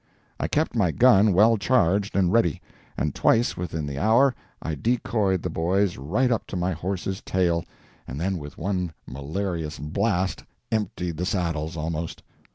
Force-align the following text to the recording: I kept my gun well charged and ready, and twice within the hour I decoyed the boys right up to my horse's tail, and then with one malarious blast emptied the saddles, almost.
I 0.39 0.47
kept 0.47 0.75
my 0.75 0.89
gun 0.89 1.31
well 1.31 1.57
charged 1.57 2.15
and 2.15 2.33
ready, 2.33 2.59
and 2.97 3.13
twice 3.13 3.55
within 3.55 3.85
the 3.85 3.99
hour 3.99 4.33
I 4.59 4.73
decoyed 4.73 5.43
the 5.43 5.51
boys 5.51 5.95
right 5.95 6.31
up 6.31 6.47
to 6.47 6.55
my 6.55 6.71
horse's 6.71 7.21
tail, 7.21 7.63
and 8.07 8.19
then 8.19 8.39
with 8.39 8.57
one 8.57 8.93
malarious 9.05 9.77
blast 9.77 10.43
emptied 10.71 11.17
the 11.17 11.25
saddles, 11.27 11.77
almost. 11.77 12.23